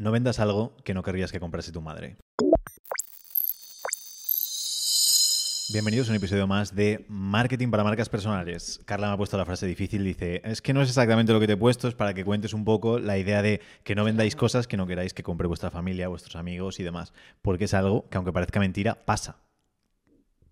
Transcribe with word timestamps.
No 0.00 0.12
vendas 0.12 0.38
algo 0.38 0.76
que 0.84 0.94
no 0.94 1.02
querrías 1.02 1.32
que 1.32 1.40
comprase 1.40 1.72
tu 1.72 1.82
madre. 1.82 2.18
Bienvenidos 5.72 6.08
a 6.08 6.12
un 6.12 6.16
episodio 6.16 6.46
más 6.46 6.72
de 6.72 7.04
Marketing 7.08 7.68
para 7.68 7.82
Marcas 7.82 8.08
Personales. 8.08 8.80
Carla 8.84 9.08
me 9.08 9.14
ha 9.14 9.16
puesto 9.16 9.36
la 9.36 9.44
frase 9.44 9.66
difícil, 9.66 10.04
dice, 10.04 10.40
es 10.44 10.62
que 10.62 10.72
no 10.72 10.82
es 10.82 10.88
exactamente 10.88 11.32
lo 11.32 11.40
que 11.40 11.48
te 11.48 11.54
he 11.54 11.56
puesto, 11.56 11.88
es 11.88 11.96
para 11.96 12.14
que 12.14 12.24
cuentes 12.24 12.54
un 12.54 12.64
poco 12.64 13.00
la 13.00 13.18
idea 13.18 13.42
de 13.42 13.60
que 13.82 13.96
no 13.96 14.04
vendáis 14.04 14.36
cosas 14.36 14.68
que 14.68 14.76
no 14.76 14.86
queráis 14.86 15.14
que 15.14 15.24
compre 15.24 15.48
vuestra 15.48 15.72
familia, 15.72 16.06
vuestros 16.06 16.36
amigos 16.36 16.78
y 16.78 16.84
demás, 16.84 17.12
porque 17.42 17.64
es 17.64 17.74
algo 17.74 18.08
que 18.08 18.18
aunque 18.18 18.32
parezca 18.32 18.60
mentira, 18.60 19.04
pasa. 19.04 19.38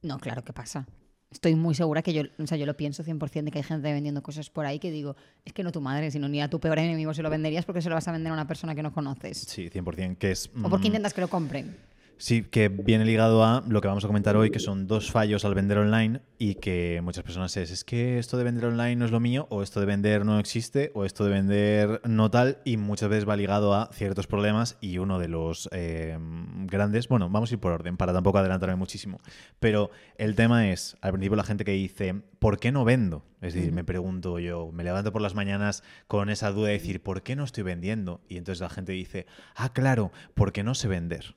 No, 0.03 0.19
claro 0.19 0.43
que 0.43 0.53
pasa. 0.53 0.89
Estoy 1.31 1.57
muy 1.57 1.75
segura 1.75 2.03
que 2.03 2.13
yo, 2.13 2.23
o 2.39 2.47
sea, 2.47 2.57
yo 2.57 2.67
lo 2.67 2.77
pienso 2.77 3.03
100% 3.03 3.45
de 3.45 3.51
que 3.51 3.59
hay 3.59 3.65
gente 3.65 3.93
vendiendo 3.93 4.23
cosas 4.23 4.49
por 4.49 4.65
ahí 4.65 4.79
que 4.79 4.91
digo, 4.91 5.17
es 5.45 5.53
que 5.53 5.65
no 5.65 5.73
tu 5.73 5.81
madre, 5.81 6.11
sino 6.11 6.29
ni 6.29 6.41
a 6.41 6.49
tu 6.49 6.61
peor 6.61 6.79
enemigo 6.79 7.13
se 7.15 7.23
lo 7.23 7.31
venderías 7.31 7.65
porque 7.65 7.83
se 7.83 7.89
lo 7.89 7.97
vas 7.97 8.07
a 8.07 8.13
vender 8.13 8.31
a 8.31 8.35
una 8.35 8.47
persona 8.47 8.75
que 8.75 8.83
no 8.83 8.93
conoces. 8.93 9.39
Sí, 9.39 9.69
100%, 9.69 10.19
que 10.19 10.31
es... 10.31 10.51
O 10.63 10.71
porque 10.71 10.85
mm, 10.85 10.87
intentas 10.87 11.15
que 11.15 11.21
lo 11.21 11.29
compren. 11.29 11.77
Sí, 12.19 12.45
que 12.45 12.69
viene 12.71 13.05
ligado 13.05 13.45
a 13.45 13.63
lo 13.69 13.83
que 13.83 13.89
vamos 13.89 14.03
a 14.05 14.07
comentar 14.07 14.37
hoy, 14.37 14.51
que 14.51 14.59
son 14.59 14.87
dos 14.87 15.11
fallos 15.11 15.45
al 15.45 15.55
vender 15.55 15.77
online 15.77 16.23
y 16.39 16.55
que 16.55 17.01
muchas 17.03 17.23
personas 17.23 17.55
es, 17.59 17.71
es 17.71 17.85
que 17.85 18.19
esto 18.19 18.39
de 18.39 18.45
vender 18.45 18.65
online 18.65 18.97
no 18.97 19.05
es 19.05 19.11
lo 19.11 19.21
mío, 19.21 19.47
o 19.51 19.63
esto 19.63 19.81
de 19.81 19.87
vender 19.87 20.25
no 20.25 20.39
existe, 20.39 20.93
o 20.95 21.05
esto 21.05 21.25
de 21.25 21.31
vender 21.31 22.01
no 22.05 22.31
tal, 22.31 22.59
y 22.65 22.79
muchas 22.79 23.11
veces 23.11 23.29
va 23.29 23.37
ligado 23.37 23.75
a 23.75 23.91
ciertos 23.93 24.27
problemas 24.27 24.79
y 24.81 24.97
uno 24.97 25.19
de 25.19 25.29
los 25.29 25.69
eh, 25.73 26.17
grandes, 26.65 27.07
bueno, 27.09 27.29
vamos 27.29 27.51
a 27.51 27.55
ir 27.55 27.61
por 27.61 27.73
orden 27.73 27.99
para 27.99 28.15
tampoco 28.15 28.39
adelantarme 28.39 28.77
muchísimo, 28.77 29.21
pero 29.61 29.91
el 30.17 30.35
tema 30.35 30.71
es, 30.71 30.97
al 31.03 31.13
principio 31.13 31.37
la 31.37 31.45
gente 31.45 31.67
que 31.67 31.73
dice, 31.73 32.15
¿por 32.39 32.59
qué 32.59 32.73
no 32.73 32.87
vendo? 32.87 33.27
Es 33.43 33.53
decir, 33.53 33.73
me 33.73 33.85
pregunto 33.85 34.39
yo, 34.39 34.73
me 34.73 34.85
levanto 34.85 35.13
por 35.13 35.21
las 35.21 35.35
mañanas 35.35 35.83
con 36.09 36.31
esa 36.31 36.51
duda 36.51 36.69
de 36.69 36.75
decir, 36.75 37.03
¿por 37.03 37.23
qué 37.23 37.37
no 37.37 37.45
estoy 37.45 37.63
vendiendo? 37.63 38.23
Y 38.27 38.39
entonces 38.39 38.63
la 38.63 38.71
gente 38.71 38.93
dice, 38.93 39.27
ah, 39.55 39.75
claro, 39.75 40.13
porque 40.35 40.63
no 40.63 40.75
sé 40.75 40.89
vender. 40.89 41.37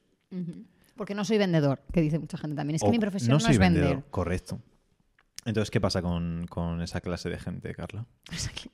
Porque 0.95 1.15
no 1.15 1.23
soy 1.23 1.38
vendedor, 1.38 1.81
que 1.94 2.02
dice 2.02 2.19
mucha 2.19 2.38
gente 2.38 2.55
también. 2.55 2.75
Es 2.75 2.83
que 2.83 2.89
mi 2.89 2.99
profesión 2.99 3.30
no 3.31 3.35
no, 3.35 3.39
soy 3.39 3.53
es 3.53 3.58
vendedor, 3.59 3.89
vender. 3.89 4.09
correcto. 4.11 4.59
Entonces, 5.45 5.72
¿qué 5.72 5.80
pasa 5.80 6.02
con, 6.02 6.45
con 6.49 6.81
esa 6.81 6.99
clase 6.99 7.30
de 7.30 7.39
gente, 7.39 7.73
Carla? 7.73 8.05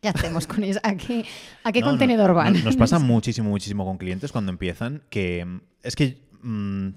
¿Qué 0.02 0.10
hacemos 0.10 0.48
con 0.48 0.64
eso? 0.64 0.80
¿A 0.84 0.96
qué, 0.96 1.24
a 1.64 1.72
qué 1.72 1.80
No, 1.82 1.86
no, 1.86 1.92
contenedor 1.92 2.30
no, 2.30 2.36
van? 2.36 2.64
Nos 2.64 2.76
pasa 2.76 2.98
muchísimo, 3.00 3.50
muchísimo 3.50 3.86
con 3.86 3.98
clientes 3.98 4.32
cuando 4.32 4.52
empiezan 4.52 5.04
que 5.10 5.46
mm, 5.46 5.62
es 5.84 5.96
que 5.96 6.28
mm, 6.42 6.88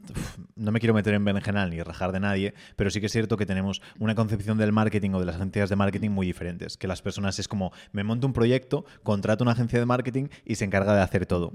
no 0.56 0.72
me 0.72 0.80
quiero 0.80 0.94
meter 0.94 1.12
en 1.12 1.24
berenjenal 1.24 1.68
ni 1.68 1.82
rajar 1.82 2.12
de 2.12 2.20
nadie, 2.20 2.54
pero 2.76 2.90
sí 2.90 2.98
que 3.00 3.06
es 3.06 3.12
cierto 3.12 3.36
que 3.36 3.44
tenemos 3.44 3.82
una 3.98 4.14
concepción 4.14 4.56
del 4.56 4.72
marketing 4.72 5.10
o 5.10 5.20
de 5.20 5.26
las 5.26 5.36
agencias 5.36 5.68
de 5.68 5.76
marketing 5.76 6.10
muy 6.10 6.26
diferentes. 6.26 6.78
Que 6.78 6.88
las 6.88 7.02
personas 7.02 7.38
es 7.38 7.46
como, 7.46 7.70
me 7.92 8.02
monto 8.02 8.26
un 8.26 8.32
proyecto, 8.32 8.86
contrato 9.02 9.44
una 9.44 9.52
agencia 9.52 9.78
de 9.78 9.84
marketing 9.86 10.28
y 10.46 10.54
se 10.54 10.64
encarga 10.64 10.94
de 10.94 11.02
hacer 11.02 11.26
todo. 11.26 11.52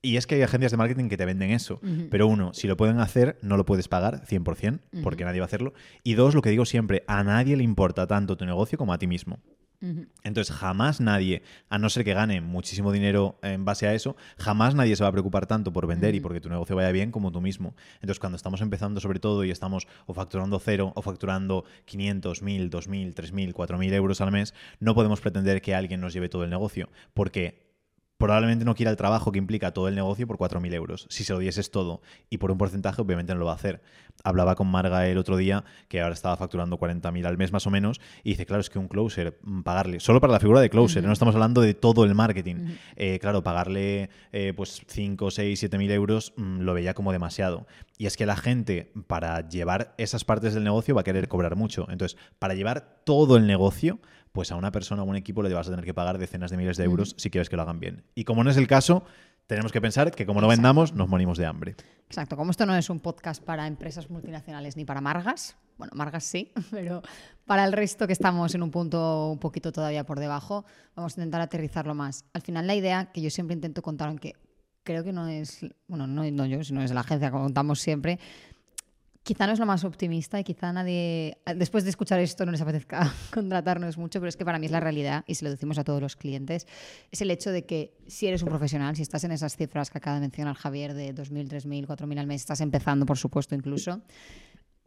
Y 0.00 0.16
es 0.16 0.26
que 0.26 0.36
hay 0.36 0.42
agencias 0.42 0.70
de 0.70 0.76
marketing 0.76 1.08
que 1.08 1.16
te 1.16 1.24
venden 1.24 1.50
eso. 1.50 1.80
Pero 2.10 2.26
uno, 2.26 2.52
si 2.54 2.66
lo 2.66 2.76
pueden 2.76 3.00
hacer, 3.00 3.38
no 3.42 3.56
lo 3.56 3.64
puedes 3.64 3.88
pagar 3.88 4.24
100%, 4.26 4.80
porque 5.02 5.24
nadie 5.24 5.40
va 5.40 5.44
a 5.44 5.48
hacerlo. 5.48 5.72
Y 6.02 6.14
dos, 6.14 6.34
lo 6.34 6.42
que 6.42 6.50
digo 6.50 6.64
siempre, 6.64 7.04
a 7.06 7.24
nadie 7.24 7.56
le 7.56 7.64
importa 7.64 8.06
tanto 8.06 8.36
tu 8.36 8.46
negocio 8.46 8.78
como 8.78 8.92
a 8.92 8.98
ti 8.98 9.06
mismo. 9.06 9.40
Entonces, 10.24 10.54
jamás 10.54 11.00
nadie, 11.00 11.42
a 11.68 11.78
no 11.78 11.88
ser 11.88 12.04
que 12.04 12.12
gane 12.12 12.40
muchísimo 12.40 12.90
dinero 12.90 13.38
en 13.42 13.64
base 13.64 13.86
a 13.86 13.94
eso, 13.94 14.16
jamás 14.36 14.74
nadie 14.74 14.96
se 14.96 15.04
va 15.04 15.08
a 15.08 15.12
preocupar 15.12 15.46
tanto 15.46 15.72
por 15.72 15.86
vender 15.86 16.16
y 16.16 16.20
porque 16.20 16.40
tu 16.40 16.48
negocio 16.48 16.74
vaya 16.74 16.90
bien 16.90 17.12
como 17.12 17.30
tú 17.30 17.40
mismo. 17.40 17.76
Entonces, 17.96 18.18
cuando 18.18 18.36
estamos 18.36 18.60
empezando 18.60 19.00
sobre 19.00 19.20
todo 19.20 19.44
y 19.44 19.50
estamos 19.50 19.86
o 20.06 20.14
facturando 20.14 20.58
cero 20.58 20.92
o 20.96 21.02
facturando 21.02 21.64
500, 21.84 22.42
1000, 22.42 22.70
2000, 22.70 23.14
3000, 23.14 23.54
4000 23.54 23.94
euros 23.94 24.20
al 24.20 24.32
mes, 24.32 24.52
no 24.80 24.94
podemos 24.96 25.20
pretender 25.20 25.62
que 25.62 25.76
alguien 25.76 26.00
nos 26.00 26.12
lleve 26.12 26.28
todo 26.28 26.42
el 26.42 26.50
negocio, 26.50 26.88
porque 27.14 27.67
probablemente 28.18 28.64
no 28.64 28.74
quiera 28.74 28.90
el 28.90 28.96
trabajo 28.96 29.32
que 29.32 29.38
implica 29.38 29.72
todo 29.72 29.88
el 29.88 29.94
negocio 29.94 30.26
por 30.26 30.36
4.000 30.36 30.74
euros. 30.74 31.06
Si 31.08 31.24
se 31.24 31.32
lo 31.32 31.38
dieses 31.38 31.70
todo 31.70 32.02
y 32.28 32.38
por 32.38 32.50
un 32.50 32.58
porcentaje, 32.58 33.00
obviamente 33.00 33.32
no 33.32 33.38
lo 33.38 33.46
va 33.46 33.52
a 33.52 33.54
hacer. 33.54 33.80
Hablaba 34.24 34.56
con 34.56 34.66
Marga 34.66 35.06
el 35.06 35.16
otro 35.16 35.36
día, 35.36 35.64
que 35.86 36.00
ahora 36.00 36.14
estaba 36.14 36.36
facturando 36.36 36.78
40.000 36.78 37.24
al 37.24 37.38
mes 37.38 37.52
más 37.52 37.66
o 37.68 37.70
menos, 37.70 38.00
y 38.24 38.30
dice, 38.30 38.44
claro, 38.44 38.60
es 38.60 38.70
que 38.70 38.80
un 38.80 38.88
closer, 38.88 39.38
mm, 39.42 39.62
pagarle, 39.62 40.00
solo 40.00 40.20
para 40.20 40.32
la 40.32 40.40
figura 40.40 40.60
de 40.60 40.68
closer, 40.68 41.04
no 41.04 41.12
estamos 41.12 41.34
hablando 41.36 41.60
de 41.60 41.74
todo 41.74 42.04
el 42.04 42.16
marketing. 42.16 42.76
Eh, 42.96 43.20
claro, 43.20 43.44
pagarle 43.44 44.10
eh, 44.32 44.52
pues 44.56 44.82
5, 44.88 45.30
6, 45.30 45.62
7.000 45.62 45.90
euros 45.92 46.32
mm, 46.36 46.60
lo 46.60 46.74
veía 46.74 46.94
como 46.94 47.12
demasiado. 47.12 47.68
Y 47.96 48.06
es 48.06 48.16
que 48.16 48.26
la 48.26 48.36
gente, 48.36 48.92
para 49.06 49.48
llevar 49.48 49.94
esas 49.96 50.24
partes 50.24 50.54
del 50.54 50.64
negocio, 50.64 50.94
va 50.96 51.02
a 51.02 51.04
querer 51.04 51.28
cobrar 51.28 51.54
mucho. 51.54 51.86
Entonces, 51.88 52.18
para 52.40 52.54
llevar 52.54 53.00
todo 53.04 53.36
el 53.36 53.46
negocio, 53.46 54.00
pues 54.38 54.52
a 54.52 54.54
una 54.54 54.70
persona 54.70 55.02
o 55.02 55.04
un 55.04 55.16
equipo 55.16 55.42
le 55.42 55.52
vas 55.52 55.66
a 55.66 55.70
tener 55.70 55.84
que 55.84 55.92
pagar 55.92 56.16
decenas 56.16 56.52
de 56.52 56.56
miles 56.56 56.76
de 56.76 56.84
euros 56.84 57.16
si 57.18 57.28
quieres 57.28 57.48
que 57.48 57.56
lo 57.56 57.62
hagan 57.62 57.80
bien. 57.80 58.04
Y 58.14 58.22
como 58.22 58.44
no 58.44 58.50
es 58.50 58.56
el 58.56 58.68
caso, 58.68 59.02
tenemos 59.48 59.72
que 59.72 59.80
pensar 59.80 60.12
que 60.12 60.26
como 60.26 60.40
no 60.40 60.46
Exacto. 60.46 60.62
vendamos, 60.62 60.94
nos 60.94 61.08
morimos 61.08 61.38
de 61.38 61.46
hambre. 61.46 61.74
Exacto, 62.06 62.36
como 62.36 62.52
esto 62.52 62.64
no 62.64 62.76
es 62.76 62.88
un 62.88 63.00
podcast 63.00 63.42
para 63.42 63.66
empresas 63.66 64.08
multinacionales 64.10 64.76
ni 64.76 64.84
para 64.84 65.00
Margas, 65.00 65.56
bueno, 65.76 65.90
Margas 65.96 66.22
sí, 66.22 66.52
pero 66.70 67.02
para 67.46 67.64
el 67.64 67.72
resto 67.72 68.06
que 68.06 68.12
estamos 68.12 68.54
en 68.54 68.62
un 68.62 68.70
punto 68.70 69.28
un 69.28 69.40
poquito 69.40 69.72
todavía 69.72 70.06
por 70.06 70.20
debajo, 70.20 70.64
vamos 70.94 71.18
a 71.18 71.20
intentar 71.20 71.40
aterrizarlo 71.40 71.96
más. 71.96 72.24
Al 72.32 72.42
final 72.42 72.68
la 72.68 72.76
idea 72.76 73.10
que 73.10 73.20
yo 73.20 73.30
siempre 73.30 73.54
intento 73.54 73.82
contar, 73.82 74.06
aunque 74.06 74.36
creo 74.84 75.02
que 75.02 75.12
no 75.12 75.26
es, 75.26 75.66
bueno, 75.88 76.06
no, 76.06 76.22
no 76.30 76.46
yo, 76.46 76.62
sino 76.62 76.80
es 76.80 76.92
la 76.92 77.00
agencia, 77.00 77.32
como 77.32 77.42
contamos 77.42 77.80
siempre, 77.80 78.20
quizá 79.22 79.46
no 79.46 79.52
es 79.52 79.58
lo 79.58 79.66
más 79.66 79.84
optimista 79.84 80.40
y 80.40 80.44
quizá 80.44 80.72
nadie, 80.72 81.38
después 81.56 81.84
de 81.84 81.90
escuchar 81.90 82.20
esto, 82.20 82.46
no 82.46 82.52
les 82.52 82.60
apetezca 82.60 83.12
contratarnos 83.32 83.98
mucho, 83.98 84.20
pero 84.20 84.28
es 84.28 84.36
que 84.36 84.44
para 84.44 84.58
mí 84.58 84.66
es 84.66 84.72
la 84.72 84.80
realidad 84.80 85.24
y 85.26 85.34
se 85.34 85.44
lo 85.44 85.50
decimos 85.50 85.78
a 85.78 85.84
todos 85.84 86.00
los 86.00 86.16
clientes, 86.16 86.66
es 87.10 87.20
el 87.20 87.30
hecho 87.30 87.50
de 87.50 87.66
que 87.66 87.94
si 88.06 88.26
eres 88.26 88.42
un 88.42 88.48
profesional, 88.48 88.96
si 88.96 89.02
estás 89.02 89.24
en 89.24 89.32
esas 89.32 89.56
cifras 89.56 89.90
que 89.90 89.98
acaba 89.98 90.16
de 90.16 90.22
mencionar 90.22 90.56
Javier 90.56 90.94
de 90.94 91.14
2.000, 91.14 91.48
3.000, 91.48 91.86
4.000 91.86 92.18
al 92.18 92.26
mes, 92.26 92.40
estás 92.40 92.60
empezando, 92.60 93.04
por 93.04 93.18
supuesto, 93.18 93.54
incluso, 93.54 94.00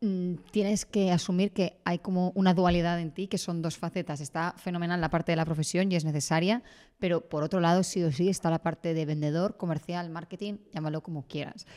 mm, 0.01 0.35
tienes 0.51 0.85
que 0.85 1.11
asumir 1.11 1.51
que 1.51 1.79
hay 1.85 1.99
como 1.99 2.31
una 2.33 2.55
dualidad 2.55 2.99
en 2.99 3.11
ti, 3.11 3.27
que 3.27 3.37
son 3.37 3.61
dos 3.61 3.77
facetas. 3.77 4.21
Está 4.21 4.55
fenomenal 4.57 4.99
la 4.99 5.09
parte 5.09 5.33
de 5.33 5.35
la 5.35 5.45
profesión 5.45 5.91
y 5.91 5.95
es 5.95 6.05
necesaria, 6.05 6.63
pero 6.97 7.29
por 7.29 7.43
otro 7.43 7.59
lado, 7.59 7.83
sí 7.83 8.01
o 8.03 8.11
sí, 8.11 8.29
está 8.29 8.49
la 8.49 8.63
parte 8.63 8.95
de 8.95 9.05
vendedor, 9.05 9.57
comercial, 9.57 10.09
marketing, 10.09 10.55
llámalo 10.73 11.03
como 11.03 11.27
quieras. 11.27 11.67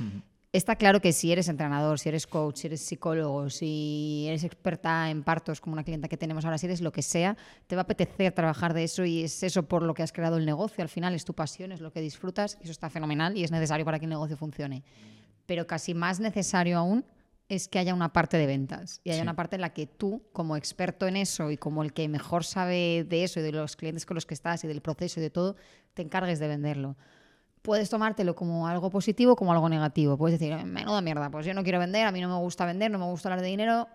Está 0.54 0.76
claro 0.76 1.00
que 1.00 1.12
si 1.12 1.32
eres 1.32 1.48
entrenador, 1.48 1.98
si 1.98 2.08
eres 2.08 2.28
coach, 2.28 2.58
si 2.58 2.68
eres 2.68 2.80
psicólogo, 2.80 3.50
si 3.50 4.26
eres 4.28 4.44
experta 4.44 5.10
en 5.10 5.24
partos, 5.24 5.60
como 5.60 5.72
una 5.72 5.82
clienta 5.82 6.06
que 6.06 6.16
tenemos 6.16 6.44
ahora, 6.44 6.58
si 6.58 6.66
eres 6.66 6.80
lo 6.80 6.92
que 6.92 7.02
sea, 7.02 7.36
te 7.66 7.74
va 7.74 7.80
a 7.80 7.82
apetecer 7.82 8.30
trabajar 8.30 8.72
de 8.72 8.84
eso 8.84 9.04
y 9.04 9.24
es 9.24 9.42
eso 9.42 9.64
por 9.64 9.82
lo 9.82 9.94
que 9.94 10.04
has 10.04 10.12
creado 10.12 10.36
el 10.36 10.46
negocio. 10.46 10.82
Al 10.82 10.88
final 10.88 11.12
es 11.12 11.24
tu 11.24 11.34
pasión, 11.34 11.72
es 11.72 11.80
lo 11.80 11.90
que 11.90 12.00
disfrutas 12.00 12.56
y 12.60 12.62
eso 12.62 12.70
está 12.70 12.88
fenomenal 12.88 13.36
y 13.36 13.42
es 13.42 13.50
necesario 13.50 13.84
para 13.84 13.98
que 13.98 14.04
el 14.04 14.10
negocio 14.10 14.36
funcione. 14.36 14.84
Pero 15.44 15.66
casi 15.66 15.92
más 15.92 16.20
necesario 16.20 16.78
aún 16.78 17.04
es 17.48 17.66
que 17.66 17.80
haya 17.80 17.92
una 17.92 18.12
parte 18.12 18.36
de 18.36 18.46
ventas 18.46 19.00
y 19.02 19.10
haya 19.10 19.18
Sí. 19.18 19.22
una 19.22 19.34
parte 19.34 19.56
en 19.56 19.60
la 19.62 19.72
que 19.72 19.88
tú, 19.88 20.22
como 20.32 20.56
experto 20.56 21.08
en 21.08 21.16
eso 21.16 21.50
y 21.50 21.56
como 21.56 21.82
el 21.82 21.92
que 21.92 22.08
mejor 22.08 22.44
sabe 22.44 23.04
de 23.08 23.24
eso 23.24 23.40
y 23.40 23.42
de 23.42 23.50
los 23.50 23.74
clientes 23.74 24.06
con 24.06 24.14
los 24.14 24.24
que 24.24 24.34
estás 24.34 24.62
y 24.62 24.68
del 24.68 24.82
proceso 24.82 25.18
y 25.18 25.22
de 25.24 25.30
todo, 25.30 25.56
te 25.94 26.02
encargues 26.02 26.38
de 26.38 26.46
venderlo 26.46 26.96
puedes 27.64 27.88
tomártelo 27.88 28.34
como 28.34 28.68
algo 28.68 28.90
positivo 28.90 29.34
como 29.34 29.50
algo 29.50 29.70
negativo. 29.70 30.18
Puedes 30.18 30.38
decir, 30.38 30.54
menuda 30.66 31.00
mierda, 31.00 31.30
pues 31.30 31.46
yo 31.46 31.54
no 31.54 31.62
quiero 31.62 31.78
vender, 31.78 32.06
a 32.06 32.12
mí 32.12 32.20
no 32.20 32.28
me 32.28 32.36
gusta 32.36 32.66
vender, 32.66 32.90
no 32.90 32.98
me 32.98 33.06
gusta 33.06 33.30
hablar 33.30 33.40
de 33.40 33.48
dinero. 33.48 33.88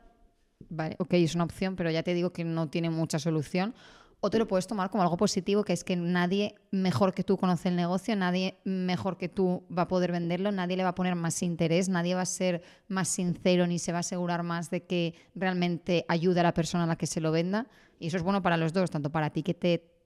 Vale, 0.69 0.95
ok, 0.97 1.13
es 1.13 1.35
una 1.35 1.43
opción, 1.43 1.75
pero 1.75 1.91
ya 1.91 2.01
te 2.01 2.15
digo 2.15 2.31
que 2.33 2.43
no 2.43 2.67
tiene 2.67 2.89
mucha 2.89 3.19
solución. 3.19 3.75
O 4.21 4.31
te 4.31 4.39
lo 4.39 4.47
puedes 4.47 4.65
tomar 4.65 4.89
como 4.89 5.03
algo 5.03 5.17
positivo, 5.17 5.63
que 5.63 5.73
es 5.73 5.83
que 5.83 5.95
nadie 5.95 6.55
mejor 6.71 7.13
que 7.13 7.23
tú 7.23 7.37
conoce 7.37 7.69
el 7.69 7.75
negocio, 7.75 8.15
nadie 8.15 8.57
mejor 8.65 9.17
que 9.17 9.29
tú 9.29 9.63
va 9.75 9.83
a 9.83 9.87
poder 9.87 10.11
venderlo, 10.11 10.51
nadie 10.51 10.75
le 10.75 10.83
va 10.83 10.89
a 10.89 10.95
poner 10.95 11.13
más 11.13 11.41
interés, 11.43 11.89
nadie 11.89 12.15
va 12.15 12.21
a 12.21 12.25
ser 12.25 12.63
más 12.87 13.07
sincero 13.07 13.67
ni 13.67 13.77
se 13.77 13.91
va 13.91 13.99
a 13.99 14.01
asegurar 14.01 14.41
más 14.41 14.71
de 14.71 14.83
que 14.83 15.13
realmente 15.35 16.05
ayude 16.07 16.39
a 16.39 16.43
la 16.43 16.55
persona 16.55 16.85
a 16.85 16.87
la 16.87 16.95
que 16.97 17.05
se 17.05 17.21
lo 17.21 17.31
venda. 17.31 17.67
Y 17.99 18.07
eso 18.07 18.17
es 18.17 18.23
bueno 18.23 18.41
para 18.41 18.57
los 18.57 18.73
dos, 18.73 18.89
tanto 18.89 19.11
para 19.11 19.29
ti 19.29 19.43
que 19.43 19.53
te 19.53 19.98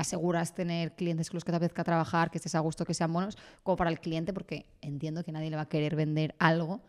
aseguras 0.00 0.54
tener 0.54 0.92
clientes 0.94 1.28
con 1.28 1.36
los 1.36 1.44
que 1.44 1.52
te 1.52 1.56
apetezca 1.56 1.84
trabajar, 1.84 2.30
que 2.30 2.38
estés 2.38 2.54
a 2.54 2.60
gusto, 2.60 2.84
que 2.84 2.94
sean 2.94 3.12
buenos, 3.12 3.36
como 3.62 3.76
para 3.76 3.90
el 3.90 4.00
cliente, 4.00 4.32
porque 4.32 4.66
entiendo 4.80 5.24
que 5.24 5.32
nadie 5.32 5.50
le 5.50 5.56
va 5.56 5.62
a 5.62 5.68
querer 5.68 5.96
vender 5.96 6.34
algo 6.38 6.80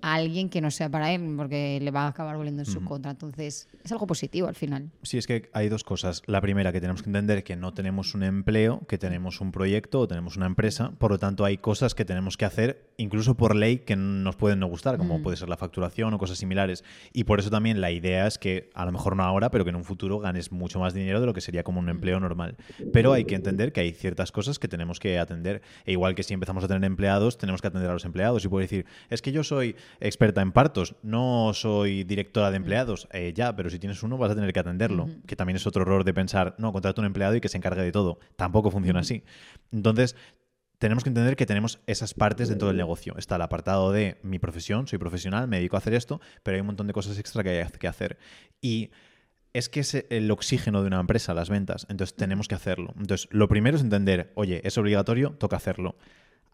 a 0.00 0.14
alguien 0.14 0.48
que 0.48 0.60
no 0.60 0.70
sea 0.70 0.88
para 0.88 1.12
él, 1.12 1.34
porque 1.36 1.78
le 1.80 1.90
va 1.90 2.04
a 2.04 2.08
acabar 2.08 2.36
volviendo 2.36 2.62
en 2.62 2.66
su 2.66 2.82
contra. 2.84 3.10
Entonces, 3.10 3.68
es 3.84 3.92
algo 3.92 4.06
positivo 4.06 4.48
al 4.48 4.54
final. 4.54 4.90
Sí, 5.02 5.18
es 5.18 5.26
que 5.26 5.48
hay 5.52 5.68
dos 5.68 5.84
cosas. 5.84 6.22
La 6.26 6.40
primera, 6.40 6.72
que 6.72 6.80
tenemos 6.80 7.02
que 7.02 7.08
entender 7.08 7.44
que 7.44 7.56
no 7.56 7.74
tenemos 7.74 8.14
un 8.14 8.22
empleo, 8.22 8.82
que 8.88 8.98
tenemos 8.98 9.40
un 9.40 9.52
proyecto 9.52 10.00
o 10.00 10.08
tenemos 10.08 10.36
una 10.36 10.46
empresa. 10.46 10.92
Por 10.98 11.10
lo 11.10 11.18
tanto, 11.18 11.44
hay 11.44 11.58
cosas 11.58 11.94
que 11.94 12.04
tenemos 12.04 12.36
que 12.36 12.44
hacer, 12.44 12.90
incluso 12.96 13.36
por 13.36 13.54
ley, 13.54 13.78
que 13.78 13.96
nos 13.96 14.36
pueden 14.36 14.60
no 14.60 14.66
gustar, 14.66 14.98
como 14.98 15.22
puede 15.22 15.36
ser 15.36 15.48
la 15.48 15.56
facturación 15.56 16.12
o 16.14 16.18
cosas 16.18 16.38
similares. 16.38 16.84
Y 17.12 17.24
por 17.24 17.40
eso 17.40 17.50
también 17.50 17.80
la 17.80 17.90
idea 17.90 18.26
es 18.26 18.38
que, 18.38 18.70
a 18.74 18.84
lo 18.84 18.92
mejor 18.92 19.16
no 19.16 19.22
ahora, 19.22 19.50
pero 19.50 19.64
que 19.64 19.70
en 19.70 19.76
un 19.76 19.84
futuro 19.84 20.18
ganes 20.18 20.52
mucho 20.52 20.78
más 20.78 20.94
dinero 20.94 21.20
de 21.20 21.26
lo 21.26 21.34
que 21.34 21.40
sería 21.40 21.62
como 21.62 21.80
un 21.80 21.88
empleo 21.88 22.20
normal. 22.20 22.56
Pero 22.92 23.12
hay 23.12 23.24
que 23.24 23.34
entender 23.34 23.72
que 23.72 23.80
hay 23.80 23.92
ciertas 23.92 24.32
cosas 24.32 24.58
que 24.58 24.68
tenemos 24.68 25.00
que 25.00 25.18
atender. 25.18 25.62
E 25.84 25.92
igual 25.92 26.14
que 26.14 26.22
si 26.22 26.34
empezamos 26.34 26.64
a 26.64 26.68
tener 26.68 26.84
empleados, 26.84 27.38
tenemos 27.38 27.60
que 27.60 27.68
atender 27.68 27.90
a 27.90 27.92
los 27.92 28.04
empleados. 28.04 28.44
Y 28.44 28.48
puedo 28.48 28.60
decir, 28.62 28.86
es 29.10 29.22
que 29.22 29.32
yo 29.32 29.44
soy 29.44 29.76
experta 30.00 30.42
en 30.42 30.52
partos, 30.52 30.96
no 31.02 31.52
soy 31.54 32.04
directora 32.04 32.50
de 32.50 32.56
empleados. 32.56 33.08
Eh, 33.12 33.32
ya, 33.34 33.54
pero 33.56 33.70
si 33.70 33.78
tienes 33.78 34.02
uno 34.02 34.18
vas 34.18 34.30
a 34.30 34.34
tener 34.34 34.52
que 34.52 34.60
atenderlo, 34.60 35.08
que 35.26 35.36
también 35.36 35.56
es 35.56 35.66
otro 35.66 35.82
error 35.82 36.04
de 36.04 36.14
pensar, 36.14 36.54
no, 36.58 36.72
contrata 36.72 37.00
un 37.00 37.06
empleado 37.06 37.34
y 37.34 37.40
que 37.40 37.48
se 37.48 37.56
encargue 37.56 37.82
de 37.82 37.92
todo. 37.92 38.18
Tampoco 38.36 38.70
funciona 38.70 39.00
así. 39.00 39.24
Entonces, 39.72 40.16
tenemos 40.78 41.04
que 41.04 41.10
entender 41.10 41.36
que 41.36 41.46
tenemos 41.46 41.80
esas 41.86 42.14
partes 42.14 42.48
dentro 42.48 42.68
del 42.68 42.76
negocio. 42.76 43.14
Está 43.16 43.36
el 43.36 43.42
apartado 43.42 43.92
de 43.92 44.18
mi 44.22 44.38
profesión, 44.38 44.86
soy 44.86 44.98
profesional, 44.98 45.48
me 45.48 45.56
dedico 45.56 45.76
a 45.76 45.78
hacer 45.78 45.94
esto, 45.94 46.20
pero 46.42 46.56
hay 46.56 46.60
un 46.60 46.66
montón 46.66 46.86
de 46.86 46.92
cosas 46.92 47.18
extra 47.18 47.42
que 47.42 47.50
hay 47.50 47.66
que 47.78 47.88
hacer. 47.88 48.18
Y 48.60 48.90
es 49.52 49.70
que 49.70 49.80
es 49.80 50.06
el 50.10 50.30
oxígeno 50.30 50.82
de 50.82 50.88
una 50.88 51.00
empresa, 51.00 51.32
las 51.32 51.48
ventas. 51.48 51.86
Entonces 51.88 52.14
tenemos 52.14 52.46
que 52.46 52.54
hacerlo. 52.54 52.92
Entonces, 52.98 53.28
lo 53.30 53.48
primero 53.48 53.76
es 53.76 53.82
entender, 53.82 54.32
oye, 54.34 54.60
es 54.64 54.76
obligatorio, 54.76 55.30
toca 55.30 55.56
hacerlo. 55.56 55.96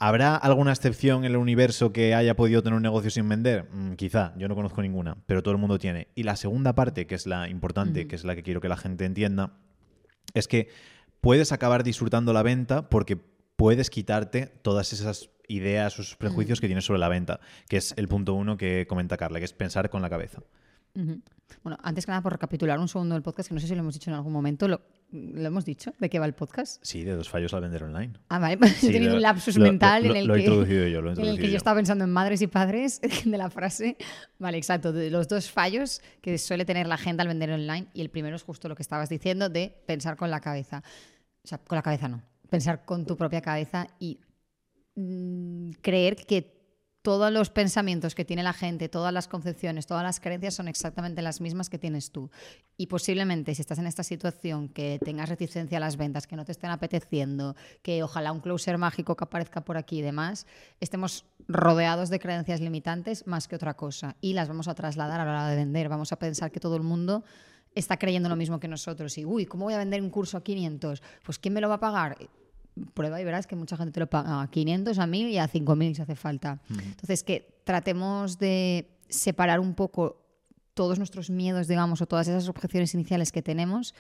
¿Habrá 0.05 0.35
alguna 0.35 0.73
excepción 0.73 1.25
en 1.25 1.31
el 1.31 1.37
universo 1.37 1.93
que 1.93 2.13
haya 2.17 2.35
podido 2.35 2.61
tener 2.61 2.77
un 2.77 2.83
negocio 2.83 3.09
sin 3.09 3.29
vender? 3.29 3.69
Mm, 3.71 3.93
quizá, 3.93 4.35
yo 4.37 4.49
no 4.49 4.57
conozco 4.57 4.83
ninguna, 4.83 5.17
pero 5.27 5.45
todo 5.45 5.55
el 5.55 5.61
mundo 5.61 5.79
tiene. 5.79 6.09
Y 6.17 6.25
la 6.25 6.35
segunda 6.35 6.75
parte, 6.75 7.07
que 7.07 7.15
es 7.15 7.25
la 7.25 7.49
importante, 7.49 8.09
que 8.09 8.17
es 8.17 8.25
la 8.25 8.35
que 8.35 8.43
quiero 8.43 8.61
que 8.61 8.69
la 8.69 8.77
gente 8.77 9.05
entienda, 9.05 9.53
es 10.35 10.49
que 10.49 10.67
puedes 11.21 11.53
acabar 11.53 11.85
disfrutando 11.85 12.33
la 12.33 12.43
venta 12.43 12.89
porque 12.89 13.17
puedes 13.55 13.91
quitarte 13.91 14.47
todas 14.47 14.93
esas 14.93 15.31
ideas, 15.47 15.93
esos 15.93 16.17
prejuicios 16.17 16.61
que 16.61 16.67
tienes 16.67 16.85
sobre 16.85 16.99
la 16.99 17.09
venta, 17.09 17.39
que 17.69 17.77
es 17.77 17.95
el 17.97 18.09
punto 18.09 18.35
uno 18.35 18.57
que 18.57 18.89
comenta 18.89 19.17
Carla, 19.17 19.39
que 19.39 19.45
es 19.45 19.53
pensar 19.53 19.89
con 19.89 20.03
la 20.03 20.11
cabeza. 20.11 20.43
Bueno, 21.63 21.79
antes 21.81 22.07
que 22.07 22.11
nada, 22.11 22.23
por 22.23 22.33
recapitular 22.33 22.81
un 22.81 22.89
segundo 22.89 23.15
del 23.15 23.23
podcast, 23.23 23.49
que 23.49 23.55
no 23.55 23.61
sé 23.61 23.69
si 23.69 23.75
lo 23.77 23.83
hemos 23.83 23.95
dicho 23.95 24.11
en 24.11 24.17
algún 24.17 24.33
momento, 24.33 24.67
¿lo, 24.67 24.81
hemos 25.13 25.65
dicho? 25.65 25.93
¿De 25.99 26.09
qué 26.09 26.19
va 26.19 26.27
el 26.27 26.35
podcast? 26.35 26.83
Sí, 26.83 27.05
de 27.05 27.13
dos 27.13 27.29
fallos 27.29 27.53
al 27.55 27.61
vender 27.61 27.85
online. 27.85 28.15
Ah, 28.29 28.39
vale, 28.39 28.59
he 28.83 28.91
tenido 28.91 29.15
un 29.15 29.23
lapsus 29.23 29.59
mental 29.59 30.07
en 30.07 30.17
el 30.17 30.27
lo 30.27 30.35
que, 30.35 30.41
he 30.41 30.43
introducido 30.45 30.89
yo, 30.89 31.03
lo 31.03 31.11
he 31.11 31.13
en 31.15 31.27
el 31.27 31.39
que 31.39 31.51
yo. 31.51 31.57
estaba 31.57 31.77
pensando 31.77 32.05
en 32.05 32.11
madres 32.11 32.41
y 32.43 32.47
padres 32.47 33.01
de 33.25 33.39
la 33.39 33.51
frase. 33.51 33.97
Vale, 34.39 34.57
exacto, 34.57 34.93
de 34.93 35.11
los 35.11 35.29
dos 35.29 35.51
fallos 35.51 36.01
que 36.21 36.39
suele 36.39 36.65
tener 36.65 36.87
la 36.87 36.97
gente 36.97 37.23
al 37.23 37.29
vender 37.29 37.51
online 37.51 37.87
y 37.93 38.01
el 38.01 38.11
primero 38.11 38.37
es 38.37 38.43
justo 38.43 38.69
lo 38.69 38.75
que 38.75 38.83
estabas 38.83 39.09
diciendo 39.09 39.49
de 39.49 39.75
pensar 39.87 40.17
con 40.17 40.31
la 40.31 40.41
cabeza. 40.41 40.83
O 41.45 41.49
sea, 41.49 41.59
con 41.59 41.77
la 41.77 41.83
cabeza 41.83 42.09
no, 42.09 42.23
pensar 42.49 42.85
con 42.85 43.05
tu 43.05 43.17
propia 43.17 43.41
cabeza 43.41 43.87
y 43.99 44.21
mm, 44.95 45.71
creer 45.83 46.17
que 46.17 46.62
todos 47.03 47.33
los 47.33 47.51
pensamientos 47.51 48.15
que 48.15 48.25
tiene 48.25 48.45
la 48.45 48.53
gente, 48.53 48.89
todas 48.89 49.13
las 49.13 49.27
concepciones, 49.27 49.87
todas 49.87 50.05
las 50.05 50.21
creencias 50.21 50.55
son 50.55 50.69
exactamente 50.69 51.21
las 51.21 51.41
mismas 51.41 51.69
que 51.69 51.79
tienes 51.79 52.13
tú. 52.13 52.31
Y 52.77 52.87
posiblemente 52.87 53.55
si 53.55 53.61
estás 53.61 53.79
en 53.79 53.89
esta 53.89 54.05
situación, 54.05 54.69
que 54.69 55.01
tengas 55.05 55.29
reticencia 55.29 55.79
a 55.79 55.81
las 55.81 55.97
ventas, 55.97 56.29
que 56.29 56.37
no 56.37 56.45
te 56.45 56.53
estén 56.53 56.71
apeteciendo, 56.71 57.57
que 57.83 58.05
ojalá 58.05 58.31
un 58.31 58.41
closer 58.41 58.79
mágico 58.79 59.17
que 59.17 59.25
aparezca 59.25 59.63
por 59.65 59.77
aquí 59.77 59.99
y 59.99 60.03
demás, 60.03 60.47
estemos 60.81 61.25
rodeados 61.49 62.09
de 62.09 62.21
creencias 62.21 62.61
limitantes 62.61 63.27
más 63.27 63.49
que 63.49 63.57
otra 63.57 63.75
cosa. 63.75 64.17
Y 64.21 64.35
las 64.35 64.47
vamos 64.47 64.69
a 64.69 64.75
trasladar 64.75 65.21
a 65.21 65.25
la 65.25 65.31
hora 65.33 65.49
de 65.49 65.57
vender. 65.57 65.89
Vamos 65.89 66.13
a 66.13 66.19
pensar 66.19 66.53
que 66.53 66.61
todo 66.61 66.77
el 66.77 66.83
mundo 66.83 67.25
está 67.75 67.99
creyendo 67.99 68.29
lo 68.29 68.37
mismo 68.37 68.61
que 68.61 68.69
nosotros. 68.69 69.19
Y, 69.19 69.25
uy, 69.25 69.47
¿cómo 69.47 69.65
voy 69.65 69.75
a 69.75 69.79
vender 69.79 70.01
un 70.03 70.11
curso 70.11 70.37
a 70.37 70.45
500? 70.45 71.03
Pues 71.25 71.39
¿quién 71.39 71.55
me 71.55 71.61
lo 71.61 71.69
va 71.69 71.77
a 71.77 71.81
pagar? 71.81 72.17
Prueba 72.95 73.21
y 73.21 73.25
verás 73.25 73.47
que 73.47 73.57
mucha 73.57 73.77
gente 73.77 73.93
te 73.93 74.01
lo 74.01 74.09
paga 74.09 74.43
a 74.43 74.51
500, 74.51 74.99
a 74.99 75.07
1000 75.07 75.29
y 75.29 75.39
a 75.39 75.49
5000 75.49 75.97
si 75.97 76.03
hace 76.03 76.17
falta. 76.17 76.61
Entonces, 76.71 77.23
que 77.23 77.61
tratemos 77.65 78.39
de 78.39 78.91
separar 79.09 79.61
un 79.61 79.75
poco 79.75 80.23
todos 80.75 80.99
nuestros 80.99 81.29
miedos, 81.31 81.69
digamos, 81.69 82.01
o 82.01 82.07
todas 82.07 82.29
esas 82.29 82.49
objeciones 82.49 82.95
iniciales 82.95 83.31
que 83.31 83.43
tenemos 83.43 83.95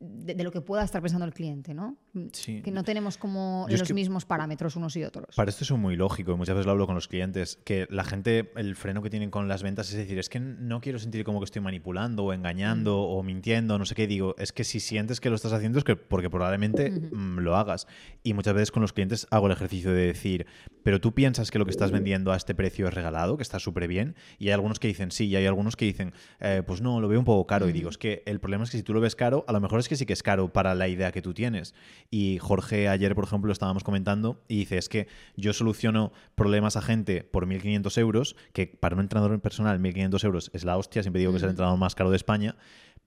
de, 0.00 0.42
lo 0.42 0.50
que 0.50 0.62
pueda 0.62 0.82
estar 0.82 1.02
pensando 1.02 1.26
el 1.26 1.34
cliente, 1.34 1.74
¿no? 1.74 1.96
Que 2.44 2.70
no 2.72 2.82
tenemos 2.84 3.18
como 3.18 3.66
los 3.68 3.92
mismos 3.92 4.24
parámetros 4.24 4.74
unos 4.76 4.96
y 4.96 5.04
otros. 5.04 5.36
Para 5.36 5.50
esto 5.50 5.62
es 5.62 5.70
muy 5.72 5.94
lógico, 5.94 6.32
y 6.32 6.36
muchas 6.36 6.54
veces 6.54 6.66
lo 6.66 6.72
hablo 6.72 6.86
con 6.86 6.94
los 6.94 7.06
clientes, 7.06 7.58
que 7.64 7.86
la 7.90 8.02
gente, 8.04 8.50
el 8.56 8.76
freno 8.76 9.02
que 9.02 9.10
tienen 9.10 9.30
con 9.30 9.46
las 9.46 9.62
ventas 9.62 9.90
es 9.90 9.96
decir, 9.96 10.18
es 10.18 10.30
que 10.30 10.40
no 10.40 10.80
quiero 10.80 10.98
sentir 10.98 11.22
como 11.22 11.38
que 11.38 11.44
estoy 11.44 11.60
manipulando 11.60 12.24
o 12.24 12.32
engañando 12.32 12.96
mm. 12.96 13.18
o 13.18 13.22
mintiendo, 13.22 13.78
no 13.78 13.84
sé 13.84 13.94
qué, 13.94 14.06
digo, 14.06 14.34
es 14.38 14.52
que 14.52 14.64
si 14.64 14.80
sientes 14.80 15.20
que 15.20 15.28
lo 15.28 15.36
estás 15.36 15.52
haciendo 15.52 15.78
es 15.78 15.84
que 15.84 15.96
porque 15.96 16.30
probablemente 16.30 16.90
mm, 16.90 17.40
lo 17.40 17.56
hagas. 17.56 17.86
Y 18.22 18.32
muchas 18.32 18.54
veces 18.54 18.70
con 18.70 18.80
los 18.80 18.94
clientes 18.94 19.26
hago 19.30 19.46
el 19.46 19.52
ejercicio 19.52 19.92
de 19.92 20.06
decir, 20.06 20.46
pero 20.82 21.00
tú 21.00 21.12
piensas 21.12 21.50
que 21.50 21.58
lo 21.58 21.66
que 21.66 21.72
estás 21.72 21.90
vendiendo 21.90 22.32
a 22.32 22.36
este 22.36 22.54
precio 22.54 22.88
es 22.88 22.94
regalado, 22.94 23.36
que 23.36 23.42
está 23.42 23.58
súper 23.58 23.86
bien, 23.86 24.16
y 24.38 24.46
hay 24.46 24.52
algunos 24.52 24.80
que 24.80 24.88
dicen 24.88 25.10
sí, 25.10 25.26
y 25.26 25.36
hay 25.36 25.44
algunos 25.44 25.76
que 25.76 25.84
dicen, 25.84 26.14
eh, 26.40 26.62
pues 26.66 26.80
no, 26.80 27.00
lo 27.02 27.08
veo 27.08 27.18
un 27.18 27.26
poco 27.26 27.46
caro, 27.46 27.68
y 27.68 27.72
digo, 27.72 27.90
es 27.90 27.98
que 27.98 28.22
el 28.24 28.40
problema 28.40 28.64
es 28.64 28.70
que 28.70 28.78
si 28.78 28.82
tú 28.82 28.94
lo 28.94 29.00
ves 29.00 29.14
caro, 29.14 29.44
a 29.46 29.52
lo 29.52 29.60
mejor 29.60 29.78
es 29.78 29.89
que 29.90 29.96
sí 29.96 30.06
que 30.06 30.12
es 30.12 30.22
caro 30.22 30.52
para 30.52 30.74
la 30.76 30.86
idea 30.86 31.10
que 31.10 31.20
tú 31.20 31.34
tienes. 31.34 31.74
Y 32.10 32.38
Jorge 32.38 32.88
ayer, 32.88 33.14
por 33.16 33.24
ejemplo, 33.24 33.52
estábamos 33.52 33.82
comentando 33.82 34.40
y 34.46 34.58
dice, 34.58 34.78
es 34.78 34.88
que 34.88 35.08
yo 35.36 35.52
soluciono 35.52 36.12
problemas 36.36 36.76
a 36.76 36.82
gente 36.82 37.24
por 37.24 37.46
1.500 37.46 37.98
euros, 37.98 38.36
que 38.52 38.68
para 38.68 38.94
un 38.94 39.02
entrenador 39.02 39.38
personal 39.40 39.80
1.500 39.80 40.24
euros 40.24 40.50
es 40.54 40.64
la 40.64 40.78
hostia, 40.78 41.02
siempre 41.02 41.18
digo 41.18 41.32
que 41.32 41.38
es 41.38 41.42
el 41.42 41.50
entrenador 41.50 41.78
más 41.78 41.96
caro 41.96 42.10
de 42.10 42.16
España, 42.16 42.56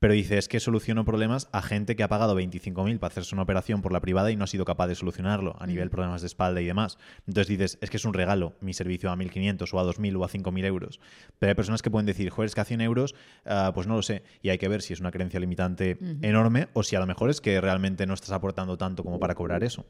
pero 0.04 0.16
dice, 0.16 0.38
es 0.38 0.50
que 0.50 0.60
soluciono 0.60 1.06
problemas 1.06 1.48
a 1.54 1.62
gente 1.62 1.96
que 1.96 2.04
ha 2.04 2.10
pagado 2.10 2.38
25.000 2.38 3.00
para 3.00 3.10
hacerse 3.10 3.34
una 3.36 3.44
operación 3.44 3.82
por 3.82 3.94
la 3.94 4.02
privada 4.02 4.32
y 4.32 4.36
no 4.36 4.44
ha 4.44 4.48
sido 4.48 4.66
capaz 4.66 4.88
de 4.88 4.96
solucionarlo 4.96 5.56
a 5.60 5.66
nivel 5.66 5.90
problemas 5.90 6.20
de 6.20 6.28
espalda 6.28 6.60
y 6.60 6.66
demás. 6.66 6.98
Entonces 7.26 7.48
dices, 7.48 7.78
es 7.80 7.90
que 7.90 7.96
es 7.96 8.04
un 8.04 8.14
regalo 8.14 8.54
mi 8.60 8.74
servicio 8.74 9.10
a 9.10 9.16
1.500 9.16 9.74
o 9.74 9.80
a 9.80 9.86
2.000 9.86 10.20
o 10.20 10.26
a 10.26 10.28
5.000 10.28 10.66
euros. 10.66 11.00
Pero 11.40 11.52
hay 11.52 11.56
personas 11.56 11.82
que 11.82 11.90
pueden 11.90 12.06
decir, 12.06 12.30
joder, 12.32 12.48
es 12.48 12.54
que 12.54 12.60
a 12.60 12.66
100 12.66 12.82
euros, 12.82 13.16
ah, 13.46 13.72
pues 13.74 13.88
no 13.88 13.96
lo 13.96 14.02
sé. 14.02 14.24
Y 14.42 14.50
hay 14.50 14.58
que 14.58 14.68
ver 14.68 14.82
si 14.82 14.92
es 14.92 15.00
una 15.00 15.10
creencia 15.10 15.40
limitante 15.40 15.98
enorme 16.22 16.68
o 16.74 16.84
si 16.84 16.98
a 16.98 17.00
lo 17.00 17.08
mejor 17.08 17.30
es 17.30 17.40
que 17.40 17.62
realmente 17.62 18.06
no 18.06 18.14
estás 18.14 18.32
aportando 18.32 18.78
tanto 18.78 19.06
como 19.06 19.22
para 19.22 19.36
cobrar 19.36 19.64
eso. 19.64 19.86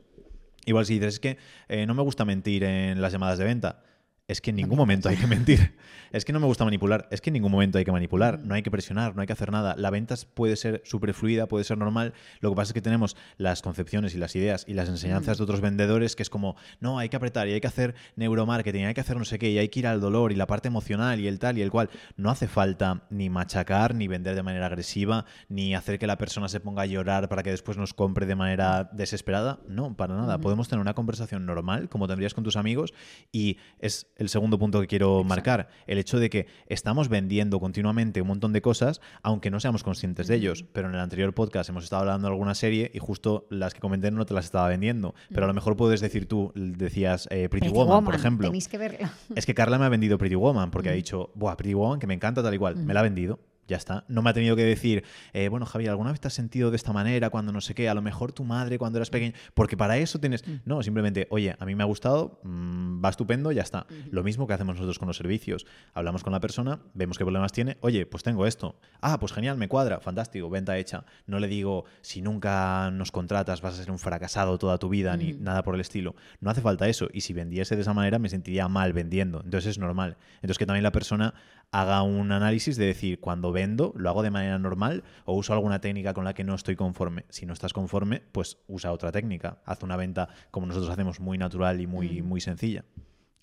Igual 0.68 0.86
si 0.86 0.94
dices, 1.00 1.16
es 1.16 1.20
que 1.20 1.38
eh, 1.70 1.88
no 1.88 1.96
me 1.96 2.04
gusta 2.04 2.24
mentir 2.24 2.66
en 2.66 3.02
las 3.02 3.14
llamadas 3.14 3.40
de 3.40 3.46
venta 3.46 3.82
es 4.28 4.40
que 4.40 4.52
en 4.52 4.56
ningún 4.56 4.78
momento 4.78 5.10
hay 5.10 5.18
que 5.18 5.28
mentir. 5.28 5.76
Es 6.14 6.26
que 6.26 6.32
no 6.32 6.40
me 6.40 6.46
gusta 6.46 6.64
manipular. 6.64 7.08
Es 7.10 7.22
que 7.22 7.32
en 7.32 7.34
ningún 7.34 7.52
momento 7.52 7.80
hay 7.80 7.86
que 7.86 7.92
manipular. 7.92 8.38
No 8.38 8.54
hay 8.54 8.62
que 8.62 8.70
presionar, 8.70 9.16
no 9.16 9.22
hay 9.22 9.26
que 9.26 9.34
hacer 9.34 9.52
nada. 9.52 9.74
La 9.76 9.90
venta 9.90 10.14
puede 10.36 10.56
ser 10.58 10.84
súper 10.86 11.16
fluida, 11.16 11.48
puede 11.48 11.64
ser 11.64 11.80
normal. 11.80 12.14
Lo 12.40 12.52
que 12.52 12.56
pasa 12.56 12.70
es 12.70 12.74
que 12.74 12.84
tenemos 12.84 13.18
las 13.38 13.64
concepciones 13.64 14.14
y 14.14 14.20
las 14.20 14.36
ideas 14.36 14.64
y 14.68 14.76
las 14.76 14.90
enseñanzas 14.90 15.40
de 15.40 15.44
otros 15.44 15.60
vendedores 15.60 16.16
que 16.16 16.22
es 16.22 16.30
como, 16.30 16.56
no, 16.80 17.00
hay 17.00 17.10
que 17.10 17.16
apretar 17.16 17.48
y 17.48 17.54
hay 17.54 17.62
que 17.62 17.66
hacer 17.66 17.96
neuromarketing, 18.16 18.86
hay 18.86 18.94
que 18.94 19.02
hacer 19.02 19.18
no 19.18 19.26
sé 19.26 19.40
qué, 19.40 19.50
y 19.50 19.58
hay 19.58 19.70
que 19.70 19.80
ir 19.80 19.88
al 19.88 20.02
dolor 20.02 20.32
y 20.32 20.36
la 20.36 20.46
parte 20.46 20.68
emocional 20.68 21.20
y 21.20 21.28
el 21.28 21.40
tal 21.40 21.58
y 21.58 21.64
el 21.64 21.72
cual. 21.72 21.90
No 22.16 22.30
hace 22.30 22.48
falta 22.48 23.08
ni 23.10 23.32
machacar, 23.32 23.96
ni 23.96 24.08
vender 24.08 24.36
de 24.36 24.44
manera 24.44 24.68
agresiva, 24.68 25.26
ni 25.50 25.74
hacer 25.74 25.98
que 25.98 26.06
la 26.06 26.20
persona 26.20 26.48
se 26.48 26.60
ponga 26.60 26.84
a 26.84 26.86
llorar 26.86 27.28
para 27.28 27.42
que 27.42 27.50
después 27.50 27.76
nos 27.76 27.96
compre 27.96 28.28
de 28.28 28.36
manera 28.36 28.88
desesperada. 28.94 29.62
No, 29.68 29.98
para 29.98 30.16
nada. 30.16 30.38
Podemos 30.38 30.70
tener 30.70 30.80
una 30.80 30.94
conversación 30.94 31.48
normal, 31.48 31.90
como 31.90 32.08
tendrías 32.08 32.36
con 32.36 32.44
tus 32.44 32.56
amigos, 32.56 32.94
y 33.32 33.58
es 33.80 34.13
el 34.16 34.30
segundo 34.30 34.60
punto 34.60 34.80
que 34.82 34.88
quiero 34.88 35.24
marcar, 35.24 35.70
el 35.88 35.98
hecho 35.98 36.20
de 36.20 36.30
que 36.30 36.48
estamos 36.68 37.10
vendiendo 37.10 37.60
continuamente 37.60 38.22
un 38.22 38.28
montón 38.28 38.54
de 38.54 38.62
cosas, 38.62 39.02
aunque 39.22 39.50
no 39.50 39.60
seamos 39.60 39.84
conscientes 39.84 40.28
de 40.28 40.36
ellos. 40.36 40.66
Pero 40.74 40.90
en 40.90 40.96
el 40.96 41.00
anterior 41.00 41.34
podcast 41.34 41.70
hemos 41.70 41.84
estado 41.84 42.02
hablando 42.02 42.28
de 42.28 42.34
alguna 42.34 42.56
serie 42.56 42.92
y 42.94 43.00
justo 43.00 43.48
las 43.50 43.74
que 43.74 43.80
comenté 43.80 44.12
no 44.12 44.26
te 44.26 44.34
las 44.34 44.46
estaba 44.46 44.68
vendiendo. 44.68 45.16
Pero 45.30 45.46
a 45.46 45.48
lo 45.48 45.54
mejor 45.54 45.76
puedes 45.76 46.02
decir 46.02 46.28
tú, 46.28 46.52
decías 46.56 47.28
eh, 47.32 47.50
Pretty, 47.50 47.70
Woman, 47.70 48.06
por 48.06 48.16
ejemplo. 48.16 48.48
Tenéis 48.48 48.68
que 48.68 48.78
verla. 48.78 49.14
Es 49.36 49.46
que 49.46 49.54
Carla 49.54 49.80
me 49.80 49.86
ha 49.86 49.90
vendido 49.90 50.18
Pretty 50.18 50.36
Woman 50.36 50.72
porque 50.72 50.90
ha 50.90 50.94
dicho, 50.94 51.32
Buah, 51.36 51.56
Pretty 51.56 51.74
Woman, 51.74 52.00
que 52.00 52.08
me 52.08 52.14
encanta 52.14 52.44
tal 52.44 52.54
igual. 52.54 52.76
Me 52.76 52.94
la 52.94 53.00
ha 53.00 53.04
vendido. 53.04 53.40
Ya 53.68 53.78
está. 53.78 54.04
No 54.08 54.22
me 54.22 54.30
ha 54.30 54.34
tenido 54.34 54.56
que 54.56 54.64
decir, 54.64 55.04
eh, 55.32 55.48
bueno, 55.48 55.66
Javier, 55.66 55.92
¿alguna 55.92 56.12
vez 56.12 56.20
te 56.20 56.28
has 56.28 56.34
sentido 56.34 56.70
de 56.70 56.76
esta 56.76 56.92
manera 56.92 57.30
cuando 57.30 57.52
no 57.52 57.62
sé 57.62 57.74
qué? 57.74 57.88
A 57.88 57.94
lo 57.94 58.02
mejor 58.02 58.34
tu 58.34 58.44
madre 58.44 58.78
cuando 58.78 59.00
eras 59.00 59.10
pequeño. 59.10 59.34
Porque 59.54 59.78
para 59.78 59.98
eso 59.98 60.20
tienes. 60.20 60.48
Mm. 60.48 60.56
No, 60.66 60.84
simplemente, 60.84 61.28
oye, 61.30 61.56
a 61.58 61.66
mí 61.66 61.76
me 61.76 61.84
ha 61.84 61.86
gustado, 61.86 62.40
mm, 62.44 63.04
va 63.04 63.10
estupendo, 63.10 63.52
ya 63.52 63.62
está. 63.62 63.86
Lo 64.12 64.24
mismo 64.24 64.48
que 64.48 64.54
hacemos 64.54 64.76
nosotros 64.76 65.00
con 65.00 65.08
los 65.08 65.18
servicios. 65.18 65.66
Hablamos 65.94 66.24
con 66.24 66.34
la 66.34 66.40
persona, 66.40 66.80
vemos 66.94 67.18
qué 67.18 67.24
problemas 67.24 67.52
tiene. 67.52 67.78
Oye, 67.82 68.06
pues 68.06 68.24
tengo 68.24 68.46
esto. 68.46 68.80
Ah, 69.02 69.20
pues 69.20 69.32
genial, 69.32 69.58
me 69.58 69.68
cuadra, 69.68 70.00
fantástico, 70.00 70.50
venta 70.50 70.78
hecha. 70.78 71.06
No 71.26 71.40
le 71.40 71.48
digo, 71.48 71.86
si 72.02 72.22
nunca 72.22 72.92
nos 72.92 73.12
contratas 73.12 73.62
vas 73.62 73.76
a 73.76 73.78
ser 73.78 73.92
un 73.92 74.00
fracasado 74.00 74.58
toda 74.58 74.78
tu 74.78 74.90
vida, 74.90 75.16
ni 75.16 75.34
nada 75.34 75.64
por 75.64 75.76
el 75.76 75.82
estilo. 75.82 76.16
No 76.42 76.50
hace 76.50 76.62
falta 76.62 76.88
eso. 76.88 77.08
Y 77.14 77.22
si 77.22 77.34
vendiese 77.34 77.76
de 77.76 77.82
esa 77.82 77.94
manera, 77.94 78.20
me 78.20 78.30
sentiría 78.30 78.68
mal 78.68 78.94
vendiendo. 78.94 79.42
Entonces 79.44 79.72
es 79.72 79.78
normal. 79.78 80.18
Entonces 80.36 80.58
que 80.58 80.66
también 80.66 80.84
la 80.84 80.92
persona 80.92 81.34
haga 81.74 82.04
un 82.04 82.32
análisis 82.32 82.78
de 82.78 82.86
decir, 82.86 83.20
cuando 83.20 83.52
vendo, 83.52 83.94
lo 83.98 84.08
hago 84.08 84.22
de 84.22 84.30
manera 84.30 84.60
normal 84.60 85.04
o 85.26 85.36
uso 85.36 85.54
alguna 85.54 85.82
técnica 85.82 86.14
con 86.14 86.24
la 86.24 86.36
que 86.36 86.44
no 86.44 86.54
estoy 86.54 86.76
conforme. 86.76 87.26
Si 87.30 87.48
no 87.48 87.54
estás 87.54 87.74
conforme, 87.74 88.22
pues 88.32 88.60
usa 88.68 88.92
otra 88.92 89.12
técnica. 89.12 89.58
Haz 89.66 89.82
una 89.82 89.98
venta 89.98 90.30
como 90.52 90.68
nosotros 90.68 90.92
hacemos, 90.92 91.20
muy 91.20 91.40
natural 91.40 91.82
y 91.82 91.88
muy, 91.88 92.22
muy 92.22 92.42
sencilla. 92.42 92.86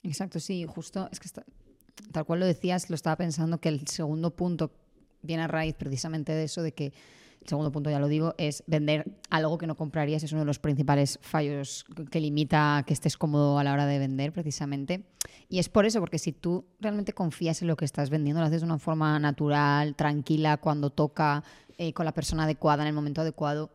Exacto, 0.04 0.38
sí, 0.38 0.64
justo, 0.64 1.08
es 1.10 1.18
que 1.18 1.28
tal 2.12 2.24
cual 2.24 2.38
lo 2.38 2.46
decías, 2.46 2.88
lo 2.88 2.94
estaba 2.94 3.16
pensando 3.16 3.58
que 3.58 3.68
el 3.68 3.86
segundo 3.88 4.30
punto 4.30 4.70
viene 5.22 5.42
a 5.42 5.48
raíz 5.48 5.74
precisamente 5.74 6.32
de 6.32 6.44
eso, 6.44 6.62
de 6.62 6.72
que 6.72 6.92
el 7.40 7.48
segundo 7.48 7.72
punto, 7.72 7.90
ya 7.90 7.98
lo 7.98 8.08
digo, 8.08 8.34
es 8.36 8.62
vender 8.66 9.18
algo 9.30 9.56
que 9.56 9.66
no 9.66 9.76
comprarías. 9.76 10.22
Es 10.22 10.32
uno 10.32 10.42
de 10.42 10.46
los 10.46 10.58
principales 10.58 11.18
fallos 11.22 11.86
que 12.10 12.20
limita 12.20 12.84
que 12.86 12.92
estés 12.92 13.16
cómodo 13.16 13.58
a 13.58 13.64
la 13.64 13.72
hora 13.72 13.86
de 13.86 13.98
vender, 13.98 14.32
precisamente. 14.32 15.06
Y 15.48 15.58
es 15.58 15.68
por 15.68 15.86
eso, 15.86 16.00
porque 16.00 16.18
si 16.18 16.32
tú 16.32 16.66
realmente 16.80 17.14
confías 17.14 17.62
en 17.62 17.68
lo 17.68 17.76
que 17.76 17.86
estás 17.86 18.10
vendiendo, 18.10 18.40
lo 18.40 18.46
haces 18.46 18.60
de 18.60 18.66
una 18.66 18.78
forma 18.78 19.18
natural, 19.18 19.96
tranquila, 19.96 20.58
cuando 20.58 20.90
toca, 20.90 21.42
eh, 21.78 21.94
con 21.94 22.04
la 22.04 22.12
persona 22.12 22.44
adecuada, 22.44 22.82
en 22.82 22.88
el 22.88 22.94
momento 22.94 23.22
adecuado, 23.22 23.70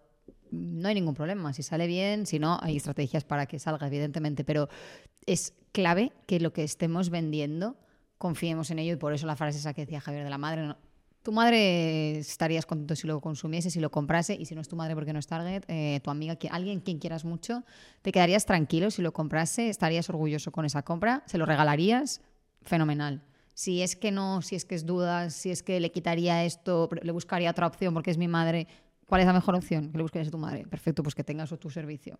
no 0.51 0.87
hay 0.87 0.93
ningún 0.93 1.15
problema. 1.15 1.51
Si 1.51 1.63
sale 1.63 1.87
bien, 1.87 2.27
si 2.27 2.37
no, 2.37 2.59
hay 2.61 2.77
estrategias 2.77 3.23
para 3.23 3.47
que 3.47 3.57
salga, 3.57 3.87
evidentemente. 3.87 4.43
Pero 4.43 4.69
es 5.25 5.53
clave 5.71 6.11
que 6.27 6.39
lo 6.39 6.53
que 6.53 6.63
estemos 6.63 7.09
vendiendo 7.09 7.77
confiemos 8.17 8.71
en 8.71 8.79
ello 8.79 8.93
y 8.93 8.97
por 8.97 9.13
eso 9.13 9.27
la 9.27 9.35
frase 9.35 9.57
esa 9.57 9.73
que 9.73 9.81
decía 9.81 9.99
Javier 9.99 10.23
de 10.23 10.29
la 10.29 10.37
Madre, 10.37 10.75
Tu 11.25 11.31
madre 11.31 12.19
estarías 12.19 12.67
contento 12.67 12.95
si 12.95 13.07
lo 13.07 13.19
consumiese, 13.19 13.71
si 13.71 13.79
lo 13.79 13.89
comprase, 13.89 14.35
y 14.39 14.45
si 14.45 14.53
no 14.53 14.61
es 14.61 14.67
tu 14.67 14.75
madre 14.75 14.93
porque 14.93 15.11
no 15.11 15.17
es 15.17 15.25
Target, 15.25 15.63
eh, 15.67 15.99
tu 16.03 16.11
amiga, 16.11 16.37
alguien 16.51 16.81
quien 16.81 16.99
quieras 16.99 17.25
mucho, 17.25 17.63
te 18.03 18.11
quedarías 18.11 18.45
tranquilo 18.45 18.91
si 18.91 19.01
lo 19.01 19.11
comprase, 19.11 19.69
estarías 19.69 20.07
orgulloso 20.07 20.51
con 20.51 20.65
esa 20.65 20.83
compra, 20.83 21.23
se 21.25 21.39
lo 21.39 21.47
regalarías, 21.47 22.21
fenomenal. 22.61 23.23
Si 23.55 23.81
es 23.81 23.95
que 23.95 24.11
no, 24.11 24.43
si 24.43 24.55
es 24.55 24.65
que 24.65 24.75
es 24.75 24.85
dudas, 24.85 25.33
si 25.33 25.49
es 25.49 25.63
que 25.63 25.79
le 25.79 25.91
quitaría 25.91 26.45
esto, 26.45 26.89
le 27.01 27.11
buscaría 27.11 27.49
otra 27.49 27.65
opción 27.65 27.95
porque 27.95 28.11
es 28.11 28.19
mi 28.19 28.27
madre, 28.27 28.67
¿cuál 29.07 29.21
es 29.21 29.25
la 29.25 29.33
mejor 29.33 29.55
opción? 29.55 29.89
Que 29.91 29.97
le 29.97 30.03
buscarías 30.03 30.27
a 30.27 30.31
tu 30.31 30.37
madre. 30.37 30.67
Perfecto, 30.67 31.01
pues 31.01 31.15
que 31.15 31.23
tengas 31.23 31.49
tu 31.57 31.71
servicio. 31.71 32.19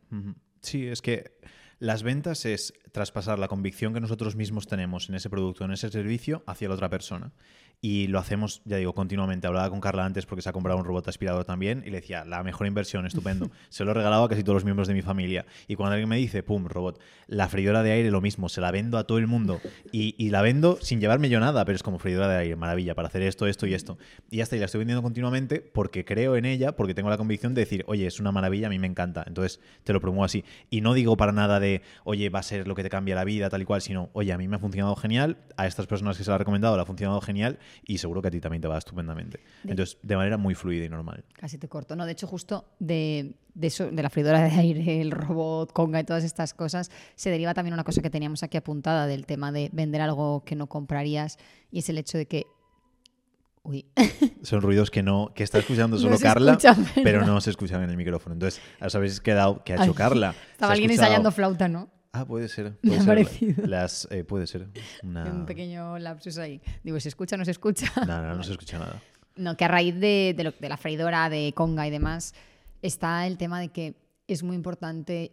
Sí, 0.62 0.88
es 0.88 1.04
que 1.04 1.38
las 1.79 2.03
ventas 2.03 2.46
es 2.46 2.74
traspasar 2.91 3.39
la 3.39 3.48
convicción 3.48 3.94
que 3.94 4.00
nosotros 4.00 4.36
mismos 4.36 4.67
tenemos 4.67 5.10
en 5.10 5.15
ese 5.15 5.29
producto, 5.29 5.65
en 5.65 5.72
ese 5.72 5.89
servicio, 5.89 6.44
hacia 6.46 6.70
la 6.70 6.75
otra 6.75 6.89
persona. 6.89 7.34
Y 7.82 8.08
lo 8.08 8.20
hacemos, 8.20 8.62
ya 8.65 8.77
digo, 8.77 8.94
continuamente. 8.94 9.48
Hablaba 9.48 9.70
con 9.70 9.82
Carla 9.82 10.05
antes 10.05 10.25
porque 10.25 10.41
se 10.41 10.50
ha 10.50 10.53
comprado 10.53 10.79
un 10.79 10.86
robot 10.86 11.08
aspirador 11.08 11.46
también 11.46 11.84
y 11.86 11.89
le 11.89 11.98
decía, 11.98 12.25
la 12.25 12.41
mejor 12.41 12.67
inversión, 12.67 13.05
estupendo. 13.05 13.51
se 13.70 13.84
lo 13.84 13.91
he 13.91 13.94
regalado 13.94 14.24
a 14.24 14.29
casi 14.29 14.44
todos 14.44 14.55
los 14.55 14.63
miembros 14.63 14.88
de 14.88 14.94
mi 14.94 15.01
familia. 15.01 15.46
Y 15.67 15.75
cuando 15.75 15.94
alguien 15.94 16.10
me 16.10 16.17
dice, 16.17 16.41
pum, 16.41 16.65
robot, 16.65 17.00
la 17.27 17.48
freidora 17.48 17.84
de 17.84 17.91
aire, 17.91 18.12
lo 18.12 18.22
mismo, 18.22 18.50
se 18.50 18.62
la 18.62 18.72
vendo 18.72 18.98
a 18.98 19.03
todo 19.05 19.17
el 19.17 19.27
mundo. 19.27 19.60
Y, 19.91 20.15
y 20.17 20.29
la 20.29 20.41
vendo 20.41 20.79
sin 20.82 21.00
llevarme 21.01 21.29
yo 21.29 21.39
nada, 21.39 21.65
pero 21.65 21.75
es 21.75 21.84
como 21.84 22.00
freidora 22.00 22.29
de 22.29 22.38
aire, 22.38 22.55
maravilla, 22.55 22.96
para 22.96 23.10
hacer 23.10 23.22
esto, 23.22 23.46
esto 23.46 23.67
y 23.67 23.74
esto. 23.74 23.98
Y 24.32 24.41
hasta 24.41 24.55
ahí 24.55 24.60
la 24.62 24.65
estoy 24.65 24.79
vendiendo 24.79 25.03
continuamente 25.03 25.60
porque 25.60 26.05
creo 26.05 26.38
en 26.38 26.46
ella, 26.46 26.75
porque 26.75 26.94
tengo 26.94 27.10
la 27.10 27.17
convicción 27.17 27.53
de 27.53 27.62
decir, 27.62 27.84
oye, 27.88 28.08
es 28.08 28.20
una 28.20 28.32
maravilla, 28.32 28.67
a 28.67 28.70
mí 28.70 28.79
me 28.79 28.88
encanta. 28.88 29.24
Entonces 29.27 29.60
te 29.84 29.94
lo 29.94 30.00
promuevo 30.00 30.24
así. 30.24 30.44
Y 30.70 30.82
no 30.82 30.94
digo 30.94 31.17
para 31.17 31.34
nada 31.34 31.60
de, 31.60 31.65
oye, 32.04 32.30
va 32.30 32.40
a 32.40 32.44
ser 32.44 32.68
lo 32.68 32.76
que 32.76 32.84
te 32.84 32.90
cambia 32.90 33.16
la 33.16 33.24
vida, 33.24 33.50
tal 33.50 33.62
y 33.62 33.66
cual, 33.66 33.82
sino, 33.82 34.10
oye, 34.14 34.32
a 34.32 34.38
mí 34.38 34.48
me 34.48 34.56
ha 34.56 34.60
funcionado 34.60 34.96
genial, 34.96 35.38
a 35.58 35.68
estas 35.68 35.88
personas 35.88 36.18
que 36.18 36.24
se 36.24 36.30
lo 36.30 36.36
ha 36.36 36.38
recomendado 36.38 36.76
le 36.76 36.82
ha 36.82 36.86
funcionado 36.86 37.22
genial 37.22 37.60
y 37.86 37.98
seguro 37.98 38.22
que 38.22 38.28
a 38.30 38.32
ti 38.32 38.40
también 38.40 38.62
te 38.62 38.68
va 38.68 38.78
estupendamente. 38.78 39.40
Entonces, 39.64 39.98
de 40.02 40.16
manera 40.16 40.38
muy 40.38 40.56
fluida 40.56 40.86
y 40.86 40.90
normal. 40.90 41.24
Casi 41.34 41.58
te 41.58 41.68
corto. 41.68 41.96
No, 41.96 42.06
de 42.06 42.12
hecho, 42.12 42.28
justo 42.28 42.66
de, 42.80 43.36
de 43.54 43.68
eso, 43.68 43.90
de 43.92 44.04
la 44.04 44.10
freidora 44.10 44.42
de 44.42 44.52
aire, 44.52 45.02
el 45.02 45.12
robot, 45.12 45.72
conga 45.74 46.00
y 46.00 46.04
todas 46.04 46.24
estas 46.24 46.54
cosas, 46.54 46.92
se 47.16 47.30
deriva 47.30 47.54
también 47.54 47.74
una 47.74 47.84
cosa 47.84 48.02
que 48.02 48.10
teníamos 48.10 48.44
aquí 48.44 48.58
apuntada 48.58 49.08
del 49.08 49.26
tema 49.26 49.52
de 49.52 49.70
vender 49.74 50.02
algo 50.02 50.44
que 50.46 50.56
no 50.56 50.68
comprarías 50.68 51.38
y 51.72 51.80
es 51.80 51.90
el 51.90 51.98
hecho 51.98 52.18
de 52.18 52.26
que. 52.26 52.46
Uy, 53.66 53.86
Son 54.44 54.62
ruidos 54.62 54.92
que 54.92 55.02
no, 55.04 55.32
que 55.36 55.44
está 55.44 55.60
escuchando 55.60 55.98
solo 56.00 56.18
Carla, 56.20 56.58
pero 57.04 57.26
no 57.26 57.42
se 57.42 57.50
escuchan 57.50 57.82
en 57.84 57.90
el 57.90 57.98
micrófono. 57.98 58.34
Entonces, 58.34 58.62
os 58.80 58.94
habéis 58.96 59.20
quedado, 59.20 59.64
¿qué 59.64 59.74
ha 59.74 59.78
hecho 59.78 59.92
Ay, 59.92 59.94
Carla? 59.96 60.34
¿Se 60.34 60.52
estaba 60.54 60.72
alguien 60.74 60.92
escuchado? 60.92 61.08
ensayando 61.12 61.32
flauta, 61.32 61.68
¿no? 61.68 61.90
Ah, 62.12 62.26
puede 62.26 62.48
ser. 62.48 62.78
Me 62.82 62.92
puede 62.92 62.96
ha 62.96 63.00
ser. 63.00 63.08
parecido. 63.08 63.68
Las, 63.68 64.08
eh, 64.12 64.24
puede 64.24 64.48
ser. 64.48 64.68
Una... 65.04 65.26
Un 65.26 65.46
pequeño 65.46 65.98
lapsus 66.00 66.38
ahí. 66.38 66.62
Digo, 66.84 67.00
¿se 67.00 67.10
escucha 67.10 67.36
o 67.36 67.40
no 67.40 67.44
se 67.46 67.52
escucha? 67.52 67.92
No, 68.08 68.22
no, 68.22 68.36
no 68.36 68.44
se 68.44 68.52
escucha 68.52 68.80
nada. 68.80 69.02
No, 69.36 69.58
que 69.58 69.66
a 69.66 69.68
raíz 69.68 69.96
de, 70.00 70.34
de 70.38 70.44
lo- 70.46 70.54
de 70.58 70.70
la 70.70 70.78
freidora, 70.78 71.28
de 71.30 71.52
conga 71.54 71.86
y 71.88 71.92
demás, 71.92 72.34
está 72.82 73.28
el 73.28 73.38
tema 73.38 73.60
de 73.60 73.68
que 73.70 73.96
es 74.28 74.44
muy 74.44 74.56
importante, 74.56 75.32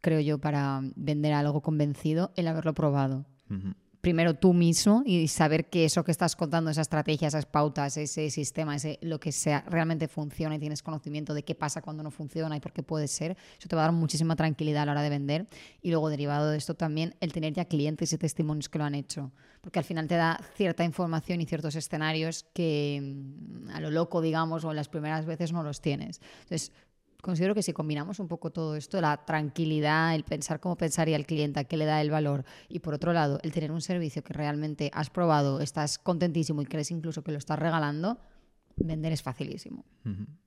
creo 0.00 0.20
yo, 0.20 0.38
para 0.38 0.80
vender 0.96 1.34
algo 1.34 1.60
convencido, 1.60 2.32
el 2.36 2.48
haberlo 2.48 2.72
probado. 2.74 3.26
Ujú. 3.50 3.74
Primero 4.02 4.34
tú 4.34 4.52
mismo 4.52 5.04
y 5.06 5.28
saber 5.28 5.70
que 5.70 5.84
eso 5.84 6.02
que 6.02 6.10
estás 6.10 6.34
contando, 6.34 6.70
esa 6.70 6.80
estrategia, 6.80 7.28
esas 7.28 7.46
pautas, 7.46 7.96
ese 7.96 8.30
sistema, 8.30 8.74
ese 8.74 8.98
lo 9.00 9.20
que 9.20 9.30
sea, 9.30 9.64
realmente 9.68 10.08
funciona 10.08 10.56
y 10.56 10.58
tienes 10.58 10.82
conocimiento 10.82 11.34
de 11.34 11.44
qué 11.44 11.54
pasa 11.54 11.82
cuando 11.82 12.02
no 12.02 12.10
funciona 12.10 12.56
y 12.56 12.60
por 12.60 12.72
qué 12.72 12.82
puede 12.82 13.06
ser. 13.06 13.36
Eso 13.56 13.68
te 13.68 13.76
va 13.76 13.82
a 13.82 13.84
dar 13.84 13.92
muchísima 13.92 14.34
tranquilidad 14.34 14.82
a 14.82 14.86
la 14.86 14.92
hora 14.92 15.02
de 15.02 15.08
vender. 15.08 15.46
Y 15.82 15.90
luego, 15.90 16.10
derivado 16.10 16.50
de 16.50 16.58
esto 16.58 16.74
también, 16.74 17.14
el 17.20 17.32
tener 17.32 17.52
ya 17.52 17.64
clientes 17.66 18.12
y 18.12 18.18
testimonios 18.18 18.68
que 18.68 18.78
lo 18.78 18.84
han 18.84 18.96
hecho. 18.96 19.30
Porque 19.60 19.78
al 19.78 19.84
final 19.84 20.08
te 20.08 20.16
da 20.16 20.40
cierta 20.56 20.82
información 20.82 21.40
y 21.40 21.46
ciertos 21.46 21.76
escenarios 21.76 22.44
que 22.52 23.00
mm, 23.00 23.70
a 23.70 23.80
lo 23.80 23.92
loco, 23.92 24.20
digamos, 24.20 24.64
o 24.64 24.70
en 24.70 24.76
las 24.76 24.88
primeras 24.88 25.26
veces 25.26 25.52
no 25.52 25.62
los 25.62 25.80
tienes. 25.80 26.20
Entonces, 26.40 26.72
considero 27.22 27.54
que 27.54 27.62
si 27.62 27.72
combinamos 27.72 28.18
un 28.18 28.28
poco 28.28 28.50
todo 28.50 28.76
esto, 28.76 29.00
la 29.00 29.24
tranquilidad, 29.24 30.14
el 30.14 30.24
pensar 30.24 30.60
cómo 30.60 30.76
pensaría 30.76 31.16
el 31.16 31.24
cliente, 31.24 31.60
a 31.60 31.64
qué 31.64 31.78
le 31.78 31.86
da 31.86 32.02
el 32.02 32.10
valor, 32.10 32.44
y 32.68 32.80
por 32.80 32.92
otro 32.92 33.14
lado, 33.14 33.38
el 33.42 33.52
tener 33.52 33.72
un 33.72 33.80
servicio 33.80 34.22
que 34.22 34.34
realmente 34.34 34.90
has 34.92 35.08
probado, 35.08 35.60
estás 35.60 35.98
contentísimo 35.98 36.60
y 36.60 36.66
crees 36.66 36.90
incluso 36.90 37.22
que 37.22 37.32
lo 37.32 37.38
estás 37.38 37.58
regalando, 37.58 38.18
vender 38.76 39.12
es 39.12 39.22
facilísimo. 39.22 39.86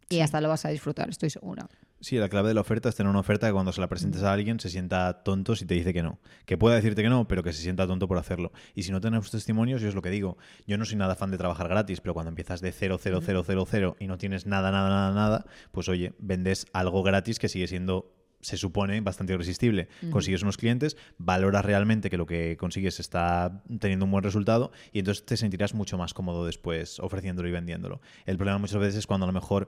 Y 0.10 0.20
hasta 0.20 0.42
lo 0.42 0.50
vas 0.50 0.66
a 0.66 0.70
disfrutar, 0.70 1.10
estoy 1.10 1.32
segura. 1.32 1.68
Sí, 2.06 2.20
la 2.20 2.30
clave 2.30 2.50
de 2.50 2.54
la 2.54 2.62
oferta 2.62 2.88
es 2.88 2.94
tener 2.94 3.10
una 3.10 3.22
oferta 3.22 3.48
que 3.48 3.54
cuando 3.54 3.72
se 3.72 3.82
la 3.82 3.90
presentes 3.90 4.22
a 4.22 4.32
alguien 4.32 4.60
se 4.60 4.70
sienta 4.70 5.24
tonto 5.24 5.56
si 5.56 5.66
te 5.66 5.74
dice 5.74 5.92
que 5.92 6.04
no. 6.04 6.20
Que 6.46 6.56
pueda 6.56 6.76
decirte 6.76 7.02
que 7.02 7.10
no, 7.10 7.28
pero 7.28 7.42
que 7.42 7.52
se 7.52 7.64
sienta 7.64 7.88
tonto 7.88 8.08
por 8.08 8.20
hacerlo. 8.20 8.52
Y 8.76 8.84
si 8.84 8.92
no 8.92 9.02
tenemos 9.02 9.32
testimonios, 9.32 9.82
yo 9.82 9.88
es 9.88 9.96
lo 9.96 10.04
que 10.04 10.12
digo. 10.12 10.38
Yo 10.68 10.78
no 10.78 10.86
soy 10.86 10.98
nada 10.98 11.16
fan 11.16 11.32
de 11.32 11.40
trabajar 11.40 11.68
gratis, 11.68 12.02
pero 12.02 12.14
cuando 12.14 12.30
empiezas 12.30 12.62
de 12.62 12.72
0, 12.72 13.00
0, 13.02 13.22
0, 13.26 13.44
0, 13.44 13.66
0 13.68 13.96
y 14.00 14.06
no 14.06 14.20
tienes 14.20 14.46
nada, 14.46 14.70
nada, 14.70 14.88
nada, 14.88 15.14
nada, 15.16 15.46
pues 15.72 15.90
oye, 15.90 16.14
vendes 16.20 16.68
algo 16.74 17.02
gratis 17.02 17.40
que 17.40 17.50
sigue 17.50 17.66
siendo 17.66 18.14
se 18.46 18.58
supone 18.58 19.02
bastante 19.02 19.34
irresistible. 19.34 19.88
Consigues 20.12 20.44
unos 20.44 20.58
clientes, 20.58 20.98
valoras 21.18 21.66
realmente 21.66 22.12
que 22.12 22.18
lo 22.18 22.28
que 22.28 22.58
consigues 22.58 23.00
está 23.00 23.64
teniendo 23.80 24.06
un 24.06 24.12
buen 24.12 24.24
resultado 24.24 24.72
y 24.94 25.00
entonces 25.00 25.26
te 25.26 25.36
sentirás 25.36 25.74
mucho 25.74 25.98
más 25.98 26.14
cómodo 26.14 26.46
después 26.46 27.00
ofreciéndolo 27.00 27.50
y 27.50 27.52
vendiéndolo. 27.52 28.02
El 28.28 28.38
problema 28.38 28.60
muchas 28.60 28.80
veces 28.80 28.98
es 28.98 29.08
cuando 29.08 29.24
a 29.24 29.28
lo 29.28 29.34
mejor 29.34 29.68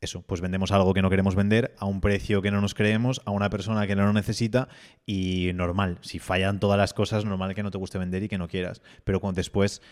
eso, 0.00 0.22
pues 0.22 0.40
vendemos 0.40 0.72
algo 0.72 0.92
que 0.92 1.02
no 1.02 1.08
queremos 1.08 1.36
vender 1.36 1.74
a 1.78 1.86
un 1.86 2.00
precio 2.00 2.42
que 2.42 2.50
no 2.50 2.60
nos 2.60 2.74
creemos, 2.74 3.22
a 3.24 3.30
una 3.30 3.48
persona 3.48 3.86
que 3.86 3.94
no 3.94 4.04
lo 4.04 4.12
necesita 4.12 4.68
y 5.06 5.52
normal, 5.54 5.98
si 6.00 6.18
fallan 6.18 6.58
todas 6.58 6.78
las 6.78 6.94
cosas, 6.94 7.24
normal 7.24 7.54
que 7.54 7.62
no 7.62 7.70
te 7.70 7.78
guste 7.78 7.96
vender 7.98 8.24
y 8.24 8.28
que 8.28 8.38
no 8.38 8.48
quieras. 8.48 8.82
Pero 9.04 9.20
cuando 9.20 9.38
después 9.38 9.82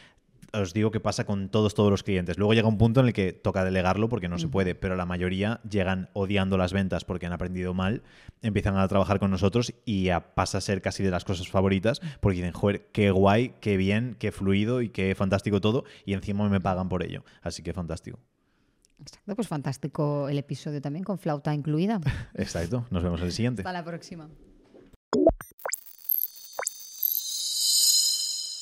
os 0.55 0.73
digo 0.73 0.91
que 0.91 1.01
pasa 1.01 1.25
con 1.27 1.49
todos, 1.49 1.75
todos 1.75 1.91
los 1.91 2.03
clientes. 2.03 2.39
Luego 2.39 2.55
llega 2.55 2.69
un 2.69 2.79
punto 2.79 3.01
en 3.01 3.07
el 3.07 3.13
que 3.13 3.33
toca 3.33 3.65
delegarlo 3.65 4.09
porque 4.09 4.29
no 4.29 4.39
se 4.39 4.49
puede, 4.49 4.75
pero 4.75 4.97
la 4.97 5.05
mayoría 5.07 5.61
llegan 5.69 6.09
odiando 6.13 6.57
las 6.57 6.73
ventas 6.73 7.05
porque 7.05 7.27
han 7.27 7.33
aprendido 7.33 7.75
mal, 7.75 8.03
empiezan 8.43 8.77
a 8.77 8.87
trabajar 8.89 9.19
con 9.19 9.31
nosotros 9.31 9.75
y 9.85 10.09
a- 10.11 10.35
pasa 10.35 10.59
a 10.59 10.61
ser 10.61 10.81
casi 10.83 11.03
de 11.03 11.11
las 11.11 11.25
cosas 11.25 11.49
favoritas 11.49 12.01
porque 12.21 12.37
dicen, 12.37 12.53
joder, 12.53 12.87
qué 12.93 13.11
guay, 13.11 13.55
qué 13.61 13.77
bien, 13.77 14.17
qué 14.19 14.33
fluido 14.33 14.81
y 14.83 14.89
qué 14.91 15.15
fantástico 15.15 15.61
todo 15.61 15.85
y 16.05 16.13
encima 16.15 16.49
me 16.49 16.61
pagan 16.61 16.89
por 16.89 17.03
ello. 17.03 17.25
Así 17.43 17.63
que 17.63 17.73
fantástico. 17.73 18.19
Exacto, 19.01 19.35
pues 19.35 19.49
fantástico 19.49 20.29
el 20.29 20.39
episodio 20.39 20.81
también 20.81 21.05
con 21.05 21.19
flauta 21.19 21.53
incluida. 21.53 22.01
Exacto. 22.35 22.87
Nos 22.91 23.03
vemos 23.03 23.21
en 23.21 23.27
el 23.27 23.33
siguiente. 23.33 23.63
Hasta 23.63 23.73
la 23.73 23.85
próxima. 23.85 24.29